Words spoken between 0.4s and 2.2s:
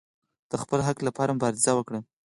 د خپل حق لپاره مبارزه وکړئ